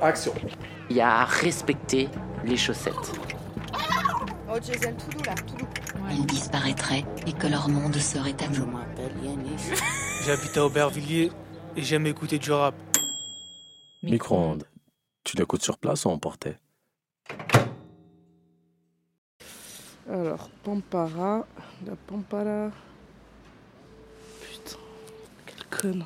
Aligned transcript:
Action. 0.00 0.32
Il 0.90 0.96
y 0.96 1.00
a 1.00 1.20
à 1.20 1.24
respecter 1.24 2.08
les 2.44 2.56
chaussettes. 2.56 3.12
Oh, 4.48 4.58
Jason, 4.62 4.94
tout 4.94 5.16
doux 5.16 5.24
là, 5.24 5.34
tout 5.34 5.56
doux. 5.56 5.66
Ils 6.10 6.26
disparaîtraient 6.26 7.04
et 7.26 7.32
que 7.32 7.46
leur 7.46 7.68
monde 7.68 7.96
serait 7.96 8.34
à 8.42 8.48
nous. 8.48 8.68
J'habite 10.24 10.56
à 10.56 10.66
Aubervilliers 10.66 11.30
et 11.76 11.82
j'aime 11.82 12.06
écouter 12.06 12.38
du 12.38 12.52
rap. 12.52 12.74
Micro-ondes. 14.02 14.64
Tu 15.24 15.36
l'écoutes 15.36 15.62
sur 15.62 15.78
place 15.78 16.04
ou 16.04 16.10
emporté 16.10 16.56
Alors, 20.10 20.50
Pampara. 20.64 21.46
La 21.86 21.96
Pampara. 22.06 22.70
Putain, 24.40 24.76
quelle 25.46 25.66
conne. 25.70 26.04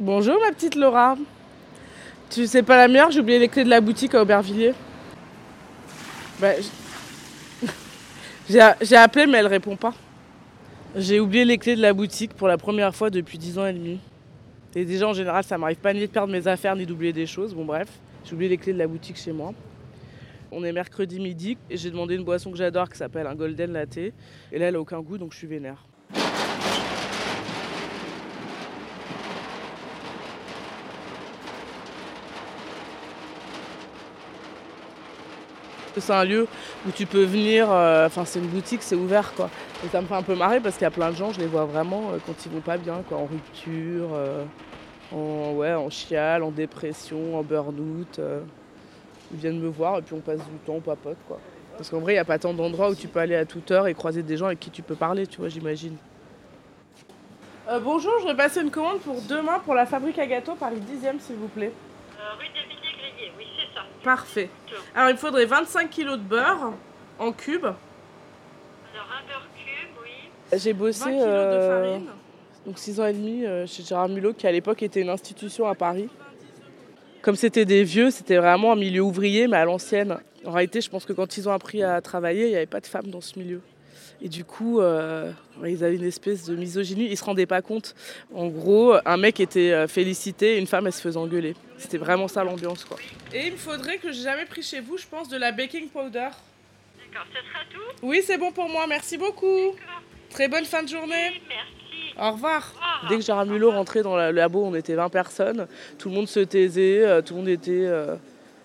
Bonjour 0.00 0.38
ma 0.38 0.52
petite 0.52 0.76
Laura. 0.76 1.16
Tu 2.30 2.46
sais 2.46 2.62
pas 2.62 2.76
la 2.76 2.86
meilleure, 2.86 3.10
j'ai 3.10 3.18
oublié 3.18 3.40
les 3.40 3.48
clés 3.48 3.64
de 3.64 3.68
la 3.68 3.80
boutique 3.80 4.14
à 4.14 4.22
Aubervilliers. 4.22 4.74
Bah, 6.38 6.52
j'ai 8.48 8.96
appelé 8.96 9.26
mais 9.26 9.38
elle 9.38 9.48
répond 9.48 9.74
pas. 9.74 9.92
J'ai 10.94 11.18
oublié 11.18 11.44
les 11.44 11.58
clés 11.58 11.74
de 11.74 11.82
la 11.82 11.92
boutique 11.92 12.32
pour 12.34 12.46
la 12.46 12.56
première 12.56 12.94
fois 12.94 13.10
depuis 13.10 13.38
10 13.38 13.58
ans 13.58 13.66
et 13.66 13.72
demi. 13.72 13.98
Et 14.76 14.84
déjà 14.84 15.08
en 15.08 15.14
général 15.14 15.42
ça 15.42 15.58
m'arrive 15.58 15.78
pas 15.78 15.92
ni 15.92 16.02
de 16.02 16.06
perdre 16.06 16.32
mes 16.32 16.46
affaires 16.46 16.76
ni 16.76 16.86
d'oublier 16.86 17.12
des 17.12 17.26
choses. 17.26 17.52
Bon 17.52 17.64
bref, 17.64 17.88
j'ai 18.24 18.34
oublié 18.34 18.50
les 18.50 18.56
clés 18.56 18.74
de 18.74 18.78
la 18.78 18.86
boutique 18.86 19.16
chez 19.16 19.32
moi. 19.32 19.52
On 20.52 20.62
est 20.62 20.70
mercredi 20.70 21.18
midi 21.18 21.58
et 21.68 21.76
j'ai 21.76 21.90
demandé 21.90 22.14
une 22.14 22.24
boisson 22.24 22.52
que 22.52 22.56
j'adore 22.56 22.88
qui 22.88 22.98
s'appelle 22.98 23.26
un 23.26 23.34
golden 23.34 23.72
latte. 23.72 23.96
Et 23.96 24.12
là 24.52 24.68
elle 24.68 24.76
a 24.76 24.80
aucun 24.80 25.00
goût 25.00 25.18
donc 25.18 25.32
je 25.32 25.38
suis 25.38 25.48
vénère. 25.48 25.87
C'est 36.00 36.12
un 36.12 36.24
lieu 36.24 36.46
où 36.86 36.90
tu 36.90 37.06
peux 37.06 37.24
venir, 37.24 37.70
euh, 37.70 38.06
enfin 38.06 38.24
c'est 38.24 38.38
une 38.38 38.46
boutique, 38.46 38.82
c'est 38.82 38.94
ouvert 38.94 39.34
quoi. 39.34 39.50
Et 39.84 39.88
ça 39.88 40.00
me 40.00 40.06
fait 40.06 40.14
un 40.14 40.22
peu 40.22 40.34
marrer 40.34 40.60
parce 40.60 40.76
qu'il 40.76 40.84
y 40.84 40.86
a 40.86 40.90
plein 40.90 41.10
de 41.10 41.16
gens, 41.16 41.32
je 41.32 41.40
les 41.40 41.46
vois 41.46 41.64
vraiment 41.64 42.10
euh, 42.12 42.18
quand 42.24 42.34
ils 42.44 42.52
vont 42.52 42.60
pas 42.60 42.76
bien, 42.76 43.02
quoi, 43.08 43.18
en 43.18 43.26
rupture, 43.26 44.08
euh, 44.12 44.44
en, 45.12 45.52
ouais, 45.54 45.74
en 45.74 45.90
chial, 45.90 46.42
en 46.42 46.50
dépression, 46.50 47.38
en 47.38 47.42
burn-out. 47.42 48.20
ils 49.32 49.38
viennent 49.38 49.60
me 49.60 49.68
voir 49.68 49.98
et 49.98 50.02
puis 50.02 50.14
on 50.14 50.20
passe 50.20 50.38
du 50.38 50.58
temps, 50.64 50.74
on 50.74 50.80
papote 50.80 51.18
quoi. 51.26 51.38
Parce 51.76 51.90
qu'en 51.90 52.00
vrai, 52.00 52.12
il 52.12 52.16
n'y 52.16 52.20
a 52.20 52.24
pas 52.24 52.38
tant 52.38 52.52
d'endroits 52.52 52.90
où 52.90 52.94
tu 52.94 53.06
peux 53.06 53.20
aller 53.20 53.36
à 53.36 53.44
toute 53.44 53.70
heure 53.70 53.86
et 53.86 53.94
croiser 53.94 54.22
des 54.22 54.36
gens 54.36 54.46
avec 54.46 54.58
qui 54.58 54.70
tu 54.70 54.82
peux 54.82 54.96
parler, 54.96 55.26
tu 55.26 55.38
vois, 55.38 55.48
j'imagine. 55.48 55.96
Bonjour, 57.84 58.12
je 58.22 58.26
vais 58.26 58.34
passer 58.34 58.62
une 58.62 58.70
commande 58.70 58.98
pour 59.00 59.20
demain 59.28 59.58
pour 59.60 59.74
la 59.74 59.84
fabrique 59.84 60.18
à 60.18 60.26
gâteaux 60.26 60.54
Paris 60.54 60.80
10e, 60.80 61.20
s'il 61.20 61.36
vous 61.36 61.48
plaît. 61.48 61.72
Oui, 63.36 63.46
c'est 63.56 63.74
ça. 63.74 63.84
Parfait. 64.02 64.48
Alors, 64.94 65.10
il 65.10 65.14
me 65.14 65.18
faudrait 65.18 65.46
25 65.46 65.90
kg 65.90 66.10
de 66.12 66.16
beurre 66.16 66.72
en 67.18 67.32
cubes. 67.32 67.64
Alors, 67.64 67.76
un 68.94 69.26
beurre 69.26 69.48
cube, 69.56 69.90
oui. 70.02 70.58
J'ai 70.58 70.72
bossé 70.72 71.04
20 71.04 71.10
kilos 71.10 71.24
de 71.24 71.30
euh, 71.30 71.84
farine. 71.84 72.06
donc 72.66 72.78
6 72.78 73.00
ans 73.00 73.06
et 73.06 73.12
demi 73.12 73.44
euh, 73.44 73.66
chez 73.66 73.82
Gérard 73.82 74.08
Mulot, 74.08 74.34
qui 74.34 74.46
à 74.46 74.52
l'époque 74.52 74.82
était 74.82 75.00
une 75.00 75.10
institution 75.10 75.66
à 75.66 75.74
Paris. 75.74 76.08
Comme 77.22 77.36
c'était 77.36 77.64
des 77.64 77.82
vieux, 77.82 78.10
c'était 78.10 78.36
vraiment 78.36 78.72
un 78.72 78.76
milieu 78.76 79.02
ouvrier, 79.02 79.48
mais 79.48 79.56
à 79.56 79.64
l'ancienne. 79.64 80.18
En 80.44 80.52
réalité, 80.52 80.80
je 80.80 80.88
pense 80.88 81.04
que 81.04 81.12
quand 81.12 81.36
ils 81.36 81.48
ont 81.48 81.52
appris 81.52 81.82
à 81.82 82.00
travailler, 82.00 82.44
il 82.46 82.50
n'y 82.50 82.56
avait 82.56 82.66
pas 82.66 82.80
de 82.80 82.86
femmes 82.86 83.08
dans 83.08 83.20
ce 83.20 83.38
milieu. 83.38 83.60
Et 84.20 84.28
du 84.28 84.44
coup, 84.44 84.80
euh, 84.80 85.30
ils 85.64 85.84
avaient 85.84 85.96
une 85.96 86.04
espèce 86.04 86.44
de 86.46 86.56
misogynie. 86.56 87.06
Ils 87.10 87.16
se 87.16 87.24
rendaient 87.24 87.46
pas 87.46 87.62
compte. 87.62 87.94
En 88.34 88.48
gros, 88.48 88.94
un 89.04 89.16
mec 89.16 89.40
était 89.40 89.72
euh, 89.72 89.86
félicité, 89.88 90.56
et 90.56 90.58
une 90.58 90.66
femme, 90.66 90.86
elle 90.86 90.92
se 90.92 91.00
faisait 91.00 91.16
engueuler. 91.18 91.54
C'était 91.76 91.98
vraiment 91.98 92.28
ça 92.28 92.42
l'ambiance, 92.44 92.84
quoi. 92.84 92.96
Et 93.32 93.46
il 93.46 93.52
me 93.52 93.56
faudrait 93.56 93.98
que 93.98 94.10
j'ai 94.12 94.22
jamais 94.22 94.46
pris 94.46 94.62
chez 94.62 94.80
vous, 94.80 94.98
je 94.98 95.06
pense, 95.06 95.28
de 95.28 95.36
la 95.36 95.52
baking 95.52 95.88
powder. 95.88 96.28
D'accord, 96.98 97.26
ce 97.32 97.38
sera 97.38 97.64
tout 97.72 98.06
Oui, 98.06 98.20
c'est 98.24 98.38
bon 98.38 98.52
pour 98.52 98.68
moi. 98.68 98.86
Merci 98.88 99.16
beaucoup. 99.16 99.74
Très 100.30 100.48
bonne 100.48 100.64
fin 100.64 100.82
de 100.82 100.88
journée. 100.88 101.40
Merci. 101.48 102.18
Au 102.20 102.32
revoir. 102.32 102.74
Dès 103.08 103.16
que 103.16 103.22
Gérard 103.22 103.46
Mulot 103.46 103.70
rentrait 103.70 104.02
dans 104.02 104.16
le 104.16 104.32
labo, 104.32 104.64
on 104.64 104.74
était 104.74 104.94
20 104.94 105.08
personnes. 105.08 105.68
Tout 105.98 106.08
le 106.08 106.16
monde 106.16 106.26
se 106.28 106.40
taisait, 106.40 107.04
euh, 107.04 107.22
tout 107.22 107.34
le 107.34 107.40
monde 107.40 107.48
était. 107.48 107.70
euh, 107.86 108.16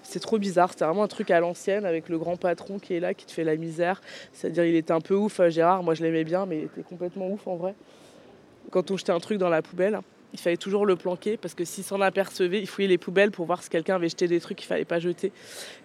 C'est 0.03 0.19
trop 0.19 0.37
bizarre, 0.37 0.71
c'était 0.71 0.85
vraiment 0.85 1.03
un 1.03 1.07
truc 1.07 1.31
à 1.31 1.39
l'ancienne 1.39 1.85
avec 1.85 2.09
le 2.09 2.17
grand 2.17 2.37
patron 2.37 2.77
qui 2.79 2.93
est 2.93 2.99
là, 2.99 3.13
qui 3.13 3.25
te 3.25 3.31
fait 3.31 3.43
la 3.43 3.55
misère. 3.55 4.01
C'est-à-dire, 4.33 4.65
il 4.65 4.75
était 4.75 4.91
un 4.91 5.01
peu 5.01 5.15
ouf, 5.15 5.39
euh, 5.39 5.49
Gérard. 5.49 5.83
Moi, 5.83 5.93
je 5.93 6.03
l'aimais 6.03 6.23
bien, 6.23 6.45
mais 6.45 6.59
il 6.59 6.63
était 6.65 6.83
complètement 6.83 7.29
ouf 7.29 7.47
en 7.47 7.55
vrai. 7.55 7.73
Quand 8.69 8.91
on 8.91 8.97
jetait 8.97 9.11
un 9.11 9.19
truc 9.19 9.37
dans 9.37 9.49
la 9.49 9.61
poubelle, 9.61 9.99
il 10.33 10.39
fallait 10.39 10.57
toujours 10.57 10.85
le 10.85 10.95
planquer 10.95 11.37
parce 11.37 11.53
que 11.53 11.63
s'il 11.63 11.83
s'en 11.83 12.01
apercevait, 12.01 12.59
il 12.59 12.67
fouillait 12.67 12.87
les 12.87 12.97
poubelles 12.97 13.31
pour 13.31 13.45
voir 13.45 13.61
si 13.61 13.69
quelqu'un 13.69 13.95
avait 13.95 14.09
jeté 14.09 14.27
des 14.27 14.39
trucs 14.39 14.57
qu'il 14.57 14.67
fallait 14.67 14.85
pas 14.85 14.99
jeter. 14.99 15.31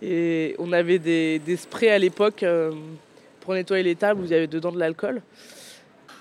Et 0.03 0.57
on 0.59 0.73
avait 0.73 0.99
des, 0.99 1.39
des 1.39 1.57
sprays 1.57 1.91
à 1.91 1.99
l'époque 1.99 2.43
euh, 2.43 2.73
pour 3.41 3.55
nettoyer 3.55 3.83
les 3.83 3.95
tables 3.95 4.23
où 4.23 4.25
il 4.25 4.31
y 4.31 4.35
avait 4.35 4.47
dedans 4.47 4.73
de 4.73 4.79
l'alcool. 4.79 5.23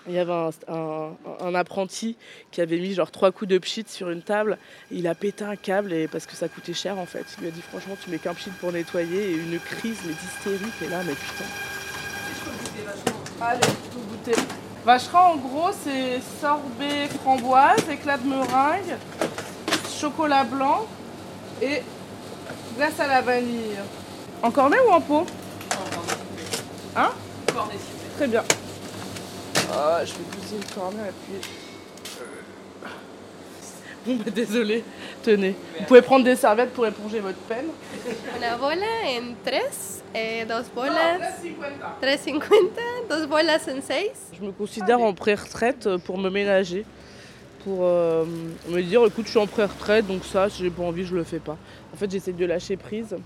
Il 0.07 0.13
y 0.13 0.19
avait 0.19 0.31
un, 0.31 0.49
un- 0.69 1.11
un 1.41 1.55
apprenti 1.55 2.15
qui 2.51 2.61
avait 2.61 2.77
mis 2.79 2.93
genre 2.93 3.11
trois 3.11 3.31
coups 3.31 3.49
de 3.49 3.57
pchit 3.57 3.85
sur 3.87 4.09
une 4.09 4.21
table. 4.21 4.57
Il 4.89 5.05
a 5.07 5.15
pété 5.15 5.43
un 5.43 5.55
câble 5.57 5.91
et 5.93 6.07
parce 6.07 6.25
que 6.25 6.35
ça 6.35 6.47
coûtait 6.47 6.73
cher 6.73 6.97
en 6.97 7.05
fait. 7.05 7.25
Il 7.37 7.41
lui 7.41 7.47
a 7.49 7.51
dit 7.51 7.61
franchement 7.61 7.95
tu 8.01 8.09
mets 8.09 8.17
qu'un 8.17 8.33
pchit 8.33 8.49
pour 8.61 8.71
nettoyer 8.71 9.31
et 9.31 9.33
une 9.33 9.59
crise 9.59 9.97
mais 10.05 10.13
d'hystérie. 10.13 10.71
Et 10.83 10.89
là 10.89 10.99
mais 11.05 11.13
putain. 11.13 11.43
Allez, 13.41 13.59
faut 13.91 13.99
goûter. 13.99 14.41
Vacherin 14.85 15.19
en 15.19 15.35
gros 15.35 15.69
c'est 15.83 16.21
sorbet 16.41 17.07
framboise, 17.21 17.83
éclat 17.91 18.17
de 18.17 18.27
meringue, 18.27 18.95
chocolat 19.99 20.45
blanc 20.45 20.87
et 21.61 21.81
glace 22.77 22.99
à 22.99 23.07
la 23.07 23.21
vanille. 23.21 23.75
En 24.41 24.51
cornet 24.51 24.77
ou 24.87 24.91
en 24.91 25.01
pot? 25.01 25.25
Hein? 26.95 27.09
Très 28.15 28.27
bien. 28.27 28.43
Ah, 29.71 30.01
je 30.05 30.13
vais 30.13 30.23
poser 30.23 30.57
le 30.57 30.73
cornet 30.73 31.09
et 31.09 31.39
puis. 31.39 31.49
Bon, 34.05 34.15
bah, 34.15 34.31
désolé. 34.31 34.83
Tenez. 35.21 35.55
Vous 35.79 35.85
pouvez 35.85 36.01
prendre 36.01 36.23
des 36.23 36.37
serviettes 36.37 36.71
pour 36.71 36.87
éponger 36.87 37.19
votre 37.19 37.39
peine. 37.39 37.65
Una 38.37 38.55
bola 38.55 38.85
en 39.05 39.33
tres, 39.43 40.03
eh, 40.15 40.45
dos 40.45 40.69
bolas 40.73 41.19
3.50, 42.01 42.39
dos 43.09 43.27
bolas 43.27 43.67
en 43.67 43.81
seis. 43.81 44.11
Je 44.33 44.45
me 44.45 44.51
considère 44.53 45.01
en 45.01 45.13
pré-retraite 45.13 45.97
pour 46.05 46.17
me 46.17 46.29
ménager. 46.29 46.85
Pour 47.65 47.79
euh, 47.81 48.23
me 48.69 48.81
dire, 48.81 49.03
écoute, 49.05 49.25
je 49.25 49.31
suis 49.31 49.39
en 49.39 49.47
pré-retraite, 49.47 50.07
donc 50.07 50.23
ça, 50.23 50.49
si 50.49 50.63
j'ai 50.63 50.69
pas 50.69 50.83
envie, 50.83 51.05
je 51.05 51.13
le 51.13 51.25
fais 51.25 51.39
pas. 51.39 51.57
En 51.93 51.97
fait, 51.97 52.09
j'essaie 52.09 52.31
de 52.31 52.45
lâcher 52.45 52.77
prise. 52.77 53.17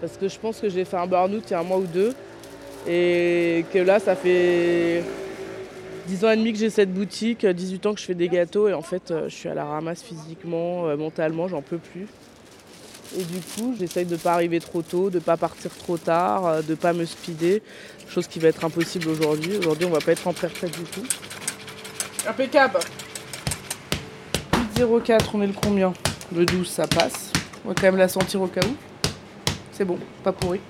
Parce 0.00 0.16
que 0.16 0.28
je 0.28 0.38
pense 0.38 0.58
que 0.58 0.70
j'ai 0.70 0.86
fait 0.86 0.96
un 0.96 1.06
burn-out 1.06 1.44
il 1.46 1.50
y 1.50 1.54
a 1.54 1.60
un 1.60 1.64
mois 1.64 1.76
ou 1.76 1.86
deux. 1.86 2.14
Et 2.88 3.64
que 3.72 3.78
là, 3.78 3.98
ça 3.98 4.16
fait 4.16 5.02
10 6.06 6.24
ans 6.24 6.30
et 6.30 6.36
demi 6.36 6.52
que 6.52 6.58
j'ai 6.58 6.70
cette 6.70 6.92
boutique, 6.92 7.46
18 7.46 7.86
ans 7.86 7.94
que 7.94 8.00
je 8.00 8.04
fais 8.04 8.14
des 8.14 8.28
gâteaux. 8.28 8.68
Et 8.68 8.74
en 8.74 8.82
fait, 8.82 9.10
euh, 9.10 9.28
je 9.28 9.34
suis 9.34 9.48
à 9.48 9.54
la 9.54 9.64
ramasse 9.64 10.02
physiquement, 10.02 10.86
euh, 10.86 10.96
mentalement, 10.96 11.48
j'en 11.48 11.62
peux 11.62 11.78
plus. 11.78 12.06
Et 13.18 13.22
du 13.24 13.40
coup, 13.40 13.74
j'essaye 13.78 14.06
de 14.06 14.12
ne 14.12 14.18
pas 14.18 14.32
arriver 14.32 14.58
trop 14.58 14.82
tôt, 14.82 15.10
de 15.10 15.16
ne 15.16 15.22
pas 15.22 15.36
partir 15.36 15.70
trop 15.76 15.98
tard, 15.98 16.46
euh, 16.46 16.62
de 16.62 16.70
ne 16.70 16.76
pas 16.76 16.92
me 16.92 17.04
speeder. 17.04 17.60
Chose 18.08 18.26
qui 18.26 18.38
va 18.38 18.48
être 18.48 18.64
impossible 18.64 19.08
aujourd'hui. 19.08 19.56
Aujourd'hui, 19.58 19.86
on 19.86 19.90
va 19.90 20.00
pas 20.00 20.12
être 20.12 20.26
en 20.26 20.32
pré-retraite 20.32 20.72
du 20.72 20.84
tout. 20.84 21.06
Impeccable. 22.26 22.80
8,04, 24.76 25.30
on 25.34 25.42
est 25.42 25.46
le 25.46 25.52
combien? 25.52 25.92
Le 26.34 26.46
12, 26.46 26.68
ça 26.68 26.86
passe. 26.86 27.32
On 27.64 27.68
va 27.68 27.74
quand 27.74 27.82
même 27.82 27.96
la 27.96 28.08
sentir 28.08 28.40
au 28.42 28.48
cas 28.48 28.60
où. 28.64 28.74
C'est 29.72 29.84
bon, 29.84 29.98
pas 30.24 30.32
pourri. 30.32 30.60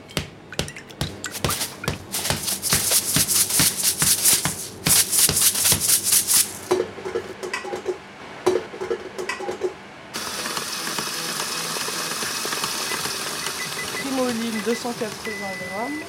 Primoline, 14.12 14.60
280 14.64 15.32
grammes. 15.70 16.02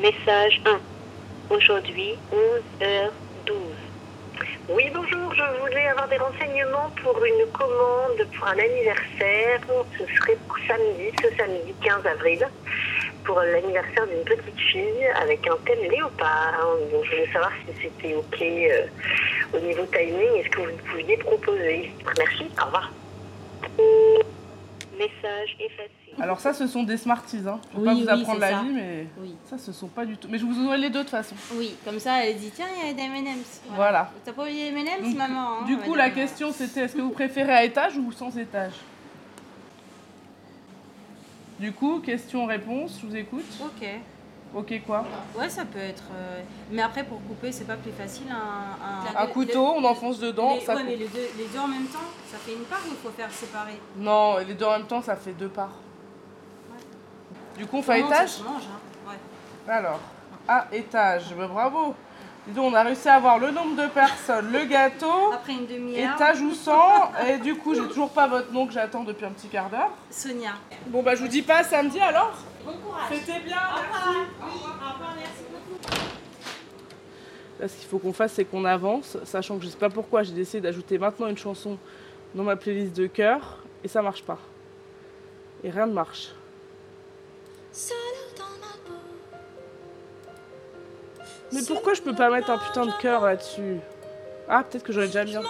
Message 0.00 0.60
1. 0.66 0.80
Aujourd'hui, 1.54 2.18
11h12. 2.32 3.52
Oui, 4.70 4.90
bonjour, 4.92 5.34
je 5.34 5.60
voulais 5.60 5.86
avoir 5.86 6.08
des 6.08 6.16
renseignements 6.16 6.90
pour 7.02 7.16
une 7.24 7.46
commande 7.52 8.26
pour 8.36 8.48
un 8.48 8.58
anniversaire. 8.58 9.60
Ce 9.98 10.04
serait 10.16 10.36
pour 10.48 10.56
samedi, 10.66 11.12
ce 11.22 11.28
samedi 11.36 11.74
15 11.84 12.06
avril, 12.06 12.48
pour 13.24 13.40
l'anniversaire 13.40 14.06
d'une 14.08 14.24
petite 14.24 14.58
fille 14.58 15.06
avec 15.22 15.46
un 15.46 15.56
thème 15.64 15.90
léopard. 15.90 16.54
Donc, 16.90 17.04
je 17.04 17.10
voulais 17.10 17.32
savoir 17.32 17.52
si 17.66 17.82
c'était 17.82 18.14
OK 18.16 18.42
euh, 18.42 18.86
au 19.54 19.60
niveau 19.60 19.86
timing. 19.92 20.40
Est-ce 20.40 20.48
que 20.48 20.60
vous 20.60 20.76
pouviez 20.90 21.16
proposer? 21.18 21.92
Merci, 22.18 22.46
au 22.60 22.64
revoir. 22.64 22.90
Message 25.00 25.56
effacé. 25.58 25.90
Alors 26.20 26.40
ça, 26.40 26.52
ce 26.52 26.66
sont 26.66 26.82
des 26.82 26.96
Smarties. 26.98 27.38
Hein. 27.48 27.58
Faut 27.72 27.78
Oui, 27.80 27.84
pas 27.86 27.94
vous 27.94 28.00
oui, 28.00 28.08
apprendre 28.08 28.32
c'est 28.34 28.50
la 28.50 28.50
ça. 28.58 28.62
vie, 28.62 28.68
mais 28.74 29.06
Oui. 29.18 29.34
ça, 29.48 29.56
ce 29.58 29.72
sont 29.72 29.88
pas 29.88 30.04
du 30.04 30.16
tout. 30.16 30.28
Mais 30.30 30.38
je 30.38 30.44
vous 30.44 30.60
envoie 30.60 30.76
les 30.76 30.90
deux 30.90 30.98
de 30.98 31.02
toute 31.04 31.10
façon. 31.10 31.34
Oui, 31.54 31.74
comme 31.84 31.98
ça, 31.98 32.24
elle 32.26 32.36
dit 32.36 32.50
tiens, 32.54 32.66
il 32.82 32.88
y 32.88 32.90
a 32.90 32.92
des 32.92 33.02
M&M's. 33.02 33.62
Voilà. 33.70 34.10
T'as 34.24 34.32
pas 34.32 34.42
oublié 34.42 34.70
les 34.70 34.76
M&M's, 34.78 35.08
Donc, 35.08 35.16
maman 35.16 35.60
hein, 35.62 35.64
Du 35.66 35.76
coup, 35.78 35.84
dire. 35.94 35.96
la 35.96 36.10
question, 36.10 36.52
c'était 36.52 36.80
est-ce 36.82 36.96
que 36.96 37.00
vous 37.00 37.10
préférez 37.10 37.52
à 37.52 37.64
étage 37.64 37.96
ou 37.96 38.12
sans 38.12 38.36
étage? 38.36 38.74
Du 41.58 41.72
coup, 41.72 42.00
question-réponse, 42.00 42.98
je 43.02 43.06
vous 43.06 43.16
écoute. 43.16 43.44
Ok. 43.60 43.88
Ok, 44.52 44.72
quoi 44.84 45.04
Ouais, 45.38 45.48
ça 45.48 45.64
peut 45.64 45.78
être. 45.78 46.02
euh, 46.12 46.42
Mais 46.72 46.82
après, 46.82 47.04
pour 47.04 47.22
couper, 47.24 47.52
c'est 47.52 47.66
pas 47.66 47.76
plus 47.76 47.92
facile 47.92 48.26
un. 48.30 49.16
Un 49.22 49.26
couteau, 49.26 49.74
on 49.76 49.84
enfonce 49.84 50.18
dedans, 50.18 50.54
Les... 50.54 50.60
ça 50.60 50.74
Ouais, 50.74 50.80
coupe. 50.80 50.90
mais 50.90 50.96
les 50.96 51.06
deux, 51.06 51.28
les 51.38 51.44
deux 51.44 51.58
en 51.58 51.68
même 51.68 51.86
temps, 51.86 51.98
ça 52.28 52.36
fait 52.38 52.54
une 52.54 52.64
part 52.64 52.80
ou 52.84 52.90
il 52.90 52.96
faut 52.96 53.14
faire 53.16 53.30
séparer? 53.30 53.78
Non, 53.96 54.38
les 54.38 54.54
deux 54.54 54.64
en 54.64 54.72
même 54.72 54.86
temps, 54.86 55.02
ça 55.02 55.14
fait 55.14 55.32
deux 55.32 55.48
parts. 55.48 55.74
Du 57.56 57.66
coup, 57.66 57.76
on 57.78 57.82
fait 57.82 58.00
ça 58.00 58.06
étage? 58.06 58.28
se 58.30 58.42
mange, 58.42 58.62
hein? 58.64 59.08
Ouais. 59.08 59.72
Alors, 59.72 60.00
à 60.48 60.66
étage, 60.72 61.32
bah, 61.36 61.46
bravo. 61.46 61.94
Dis 62.46 62.54
donc, 62.54 62.72
on 62.72 62.74
a 62.74 62.82
réussi 62.82 63.06
à 63.08 63.16
avoir 63.16 63.38
le 63.38 63.50
nombre 63.50 63.76
de 63.80 63.86
personnes, 63.88 64.50
le 64.50 64.64
gâteau, 64.64 65.30
Après 65.32 65.52
une 65.52 65.66
demi-heure. 65.66 66.14
étage 66.16 66.40
ou 66.40 66.54
sans. 66.54 67.12
Et 67.28 67.36
du 67.38 67.54
coup, 67.54 67.74
j'ai 67.74 67.86
toujours 67.86 68.10
pas 68.10 68.26
votre 68.26 68.50
nom 68.50 68.66
que 68.66 68.72
j'attends 68.72 69.04
depuis 69.04 69.26
un 69.26 69.30
petit 69.30 69.46
quart 69.48 69.68
d'heure. 69.68 69.90
Sonia. 70.10 70.52
Bon, 70.86 71.02
bah, 71.02 71.14
je 71.14 71.20
vous 71.20 71.28
dis 71.28 71.42
pas 71.42 71.58
à 71.58 71.64
samedi 71.64 72.00
alors. 72.00 72.32
Bon 72.64 72.72
courage. 72.72 73.08
C'était 73.10 73.40
bien, 73.40 73.56
merci. 73.90 74.08
Au 74.42 74.46
revoir, 74.46 75.14
merci 75.16 75.44
beaucoup. 75.50 75.94
Là, 77.60 77.68
ce 77.68 77.76
qu'il 77.76 77.88
faut 77.88 77.98
qu'on 77.98 78.14
fasse, 78.14 78.32
c'est 78.32 78.46
qu'on 78.46 78.64
avance, 78.64 79.18
sachant 79.24 79.58
que 79.58 79.64
je 79.64 79.68
sais 79.68 79.76
pas 79.76 79.90
pourquoi 79.90 80.22
j'ai 80.22 80.32
décidé 80.32 80.62
d'ajouter 80.62 80.96
maintenant 80.96 81.26
une 81.26 81.36
chanson 81.36 81.76
dans 82.34 82.42
ma 82.42 82.56
playlist 82.56 82.96
de 82.96 83.06
cœur, 83.06 83.58
et 83.84 83.88
ça 83.88 84.00
marche 84.00 84.22
pas. 84.22 84.38
Et 85.62 85.68
rien 85.68 85.86
ne 85.86 85.92
marche. 85.92 86.30
Mais 91.52 91.60
pourquoi 91.66 91.92
je 91.92 92.00
peux 92.00 92.14
pas 92.14 92.30
mettre 92.30 92.48
un 92.48 92.56
putain 92.56 92.86
de 92.86 92.92
cœur 92.98 93.26
là-dessus? 93.26 93.76
Ah, 94.48 94.64
peut-être 94.64 94.82
que 94.82 94.94
j'aurais 94.94 95.08
déjà 95.08 95.24
bien. 95.24 95.42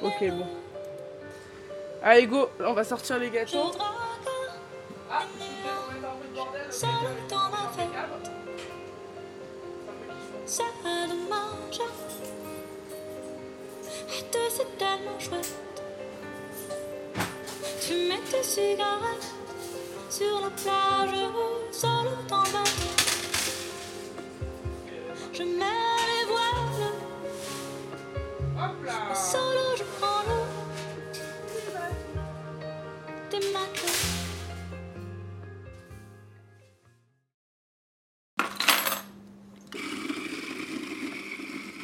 Ok, 0.00 0.24
bon. 0.30 0.46
Allez, 2.02 2.26
go, 2.26 2.48
Là, 2.58 2.70
on 2.70 2.72
va 2.72 2.84
sortir 2.84 3.18
les 3.18 3.28
gâteaux. 3.28 3.72
Ah, 5.10 5.22
je 5.36 5.38
vais 5.38 5.50
mettre 5.50 5.68
un 5.78 6.16
peu 6.16 6.28
de 6.28 6.34
bordel, 6.34 6.62
C'est 14.14 14.76
tellement 14.76 15.18
chouette. 15.18 15.54
Tu 17.80 17.94
mets 17.94 18.20
tes 18.30 18.42
cigarettes 18.42 19.32
sur 20.10 20.40
la 20.42 20.50
plage, 20.50 21.18
solo 21.70 22.10
dans 22.28 22.42
bateau. 22.42 22.92
Je 25.32 25.42
mets 25.42 25.98
les 26.10 26.24
voiles, 26.26 26.92
Hop 28.58 28.84
là 28.84 29.14